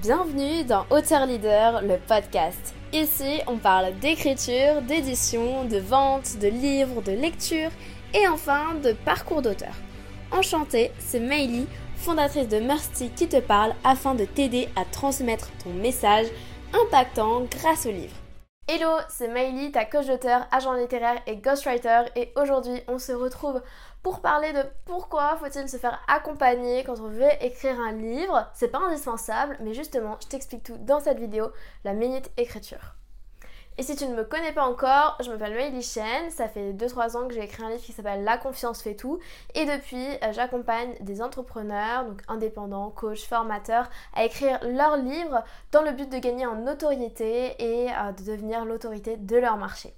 [0.00, 2.72] Bienvenue dans Auteur Leader, le podcast.
[2.92, 7.70] Ici, on parle d'écriture, d'édition, de vente, de livres, de lecture
[8.14, 9.74] et enfin de parcours d'auteur.
[10.30, 11.66] Enchantée, c'est Meili,
[11.96, 16.26] fondatrice de Mercy qui te parle afin de t'aider à transmettre ton message
[16.72, 18.14] impactant grâce au livre.
[18.70, 23.62] Hello, c'est Maïli, ta coach d'auteur, agent littéraire et ghostwriter et aujourd'hui on se retrouve
[24.02, 28.46] pour parler de pourquoi faut-il se faire accompagner quand on veut écrire un livre.
[28.52, 31.50] C'est pas indispensable, mais justement, je t'explique tout dans cette vidéo,
[31.82, 32.97] la minute écriture.
[33.78, 37.16] Et si tu ne me connais pas encore, je m'appelle Meili Chen, ça fait 2-3
[37.16, 39.20] ans que j'ai écrit un livre qui s'appelle La confiance fait tout
[39.54, 45.82] et depuis euh, j'accompagne des entrepreneurs, donc indépendants, coachs, formateurs, à écrire leurs livres dans
[45.82, 49.94] le but de gagner en notoriété et euh, de devenir l'autorité de leur marché.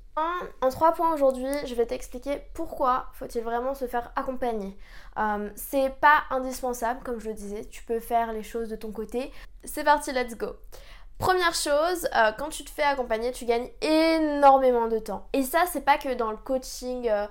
[0.61, 4.77] En, trois points aujourd'hui, je vais t'expliquer pourquoi faut-il vraiment se faire accompagner.
[5.17, 8.93] Euh, c'est pas indispensable, comme je le disais, tu peux faire les choses de ton
[8.93, 9.33] côté.
[9.65, 10.49] C'est parti, let's go.
[11.21, 15.29] Première chose, euh, quand tu te fais accompagner, tu gagnes énormément de temps.
[15.35, 17.27] Et ça, c'est pas que dans le coaching euh,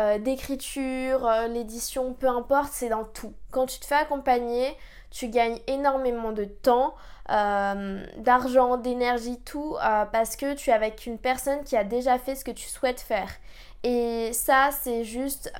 [0.00, 3.34] euh, d'écriture, l'édition, peu importe, c'est dans tout.
[3.50, 4.74] Quand tu te fais accompagner,
[5.10, 6.94] tu gagnes énormément de temps,
[7.28, 9.76] d'argent, d'énergie, tout,
[10.10, 13.00] parce que tu es avec une personne qui a déjà fait ce que tu souhaites
[13.00, 13.28] faire.
[13.82, 15.52] Et ça, c'est juste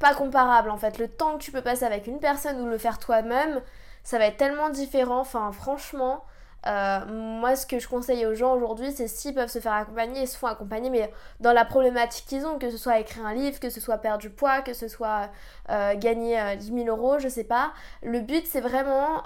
[0.00, 0.98] pas comparable en fait.
[0.98, 3.62] Le temps que tu peux passer avec une personne ou le faire toi-même,
[4.02, 5.20] ça va être tellement différent.
[5.20, 6.24] Enfin, franchement,
[6.68, 10.22] euh, moi, ce que je conseille aux gens aujourd'hui, c'est s'ils peuvent se faire accompagner,
[10.22, 11.10] ils se font accompagner, mais
[11.40, 14.18] dans la problématique qu'ils ont, que ce soit écrire un livre, que ce soit perdre
[14.18, 15.30] du poids, que ce soit
[15.70, 17.72] euh, gagner 10 euh, 000 euros, je sais pas.
[18.02, 19.22] Le but, c'est vraiment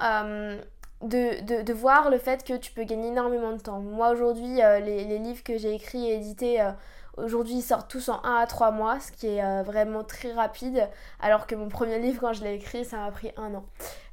[1.02, 3.80] de, de, voir le fait que tu peux gagner énormément de temps.
[3.80, 6.60] Moi, aujourd'hui, les, les, livres que j'ai écrits et édités
[7.18, 10.32] Aujourd'hui, ils sortent tous en 1 à 3 mois, ce qui est euh, vraiment très
[10.32, 10.88] rapide,
[11.20, 13.66] alors que mon premier livre, quand je l'ai écrit, ça m'a pris un an.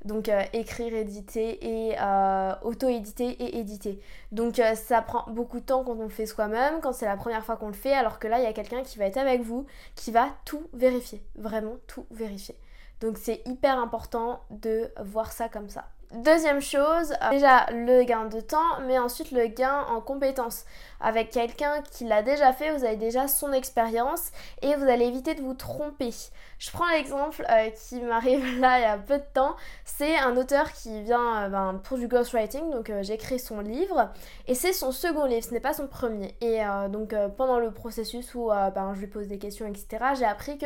[0.04, 4.02] Donc euh, écrire, éditer et euh, auto-éditer et éditer.
[4.34, 7.46] Donc ça prend beaucoup de temps quand on le fait soi-même, quand c'est la première
[7.46, 9.44] fois qu'on le fait, alors que là, il y a quelqu'un qui va être avec
[9.44, 12.58] vous, qui va tout vérifier, vraiment tout vérifier.
[13.00, 15.86] Donc c'est hyper important de voir ça comme ça.
[16.12, 20.66] Deuxième chose, euh, déjà le gain de temps, mais ensuite le gain en compétences.
[21.00, 24.32] Avec quelqu'un qui l'a déjà fait, vous avez déjà son expérience
[24.64, 26.10] et vous allez éviter de vous tromper.
[26.58, 29.56] Je prends l'exemple euh, qui m'arrive là il y a peu de temps.
[29.86, 34.10] C'est un auteur qui vient euh, ben, pour du ghostwriting, donc j'écris son livre
[34.48, 36.36] et c'est son second livre, ce n'est pas son premier.
[36.42, 36.60] Et
[36.90, 40.66] donc pendant le processus où ben, je lui pose des questions, etc., j'ai appris que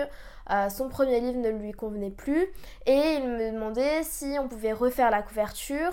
[0.69, 2.47] son premier livre ne lui convenait plus
[2.85, 5.32] et il me demandait si on pouvait refaire la couverture,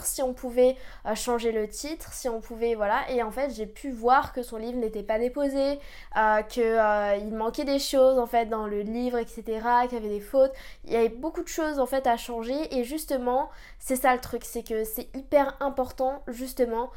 [0.01, 3.11] si on pouvait euh, changer le titre, si on pouvait voilà.
[3.11, 5.79] Et en fait j'ai pu voir que son livre n'était pas déposé,
[6.17, 9.43] euh, qu'il euh, manquait des choses en fait dans le livre etc,
[9.89, 10.53] qu'il y avait des fautes,
[10.85, 12.75] il y avait beaucoup de choses en fait à changer.
[12.77, 16.91] Et justement c'est ça le truc, c'est que c'est hyper important justement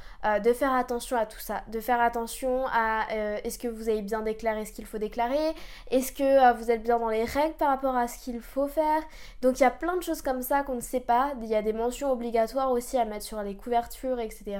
[0.44, 3.08] de faire attention à tout ça, de faire attention à
[3.44, 5.53] est-ce que vous avez bien déclaré ce qu'il faut déclarer,
[5.92, 9.02] est-ce que vous êtes bien dans les règles par rapport à ce qu'il faut faire?
[9.42, 11.34] Donc il y a plein de choses comme ça qu'on ne sait pas.
[11.42, 12.33] Il y a des mentions obligatoires
[12.72, 14.60] aussi à mettre sur les couvertures, etc.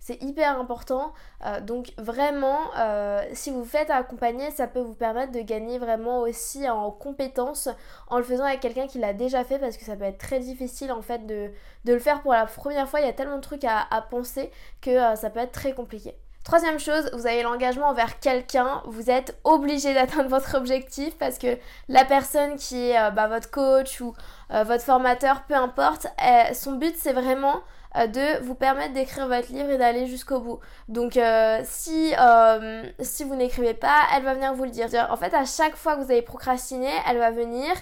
[0.00, 1.12] C'est hyper important.
[1.44, 6.20] Euh, donc vraiment, euh, si vous faites accompagner, ça peut vous permettre de gagner vraiment
[6.20, 7.68] aussi en compétences
[8.08, 10.40] en le faisant avec quelqu'un qui l'a déjà fait parce que ça peut être très
[10.40, 11.50] difficile en fait de,
[11.84, 13.00] le faire pour la première fois.
[13.00, 14.50] Il y a tellement de trucs à, penser
[14.80, 16.14] que euh, ça peut être très compliqué.
[16.46, 21.58] Troisième chose, vous avez l'engagement envers quelqu'un, vous êtes obligé d'atteindre votre objectif parce que
[21.88, 24.14] la personne qui est euh, bah, votre coach ou
[24.52, 26.06] euh, votre formateur, peu importe,
[26.54, 27.62] son but c'est vraiment
[27.96, 30.60] euh, de vous permettre d'écrire votre livre et d'aller jusqu'au bout.
[30.88, 31.18] Donc
[31.64, 32.14] si,
[33.00, 34.86] si vous n'écrivez pas, elle va venir vous le dire.
[35.10, 37.72] En fait, à chaque fois que vous avez procrastiné, elle va venir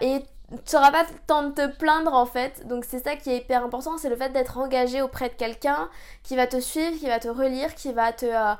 [0.00, 0.22] et
[0.66, 2.66] tu n'auras pas le temps de te plaindre en fait.
[2.66, 5.88] Donc c'est ça qui est hyper important, c'est le fait d'être engagé auprès de quelqu'un
[6.22, 8.54] qui va te suivre, qui va te relire, qui va te euh,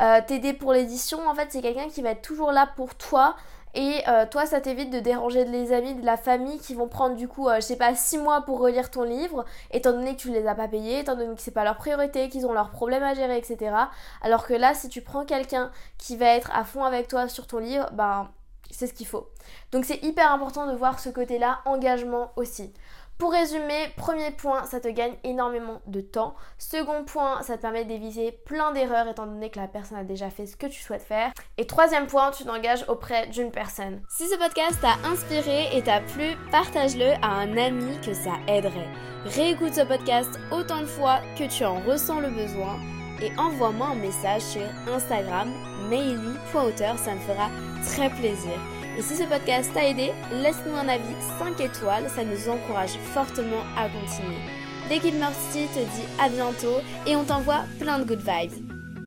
[0.00, 1.26] euh, t'aider pour l'édition.
[1.28, 3.36] En fait, c'est quelqu'un qui va être toujours là pour toi.
[3.74, 7.14] Et euh, toi, ça t'évite de déranger les amis, de la famille qui vont prendre
[7.14, 10.30] du coup, je sais pas, 6 mois pour relire ton livre, étant donné que tu
[10.30, 12.70] ne les as pas payés, étant donné que c'est pas leur priorité, qu'ils ont leurs
[12.70, 13.76] problèmes à gérer, etc.
[14.22, 17.46] Alors que là, si tu prends quelqu'un qui va être à fond avec toi sur
[17.46, 18.30] ton livre, ben
[18.70, 19.28] c'est ce qu'il faut.
[19.72, 22.72] Donc c'est hyper important de voir ce côté-là, engagement aussi.
[23.18, 26.34] Pour résumer, premier point, ça te gagne énormément de temps.
[26.58, 30.28] Second point, ça te permet d'éviter plein d'erreurs étant donné que la personne a déjà
[30.28, 31.32] fait ce que tu souhaites faire.
[31.56, 34.02] Et troisième point, tu t'engages auprès d'une personne.
[34.10, 38.92] Si ce podcast t'a inspiré et t'a plu, partage-le à un ami que ça aiderait.
[39.24, 42.78] Réécoute ce podcast autant de fois que tu en ressens le besoin
[43.22, 45.50] et envoie-moi un message sur Instagram,
[45.88, 47.48] maily.auteur, ça me fera
[47.84, 48.52] très plaisir.
[48.98, 53.62] Et si ce podcast t'a aidé, laisse-nous un avis 5 étoiles, ça nous encourage fortement
[53.76, 54.38] à continuer.
[54.88, 58.65] L'équipe Mercy te dit à bientôt et on t'envoie plein de good vibes.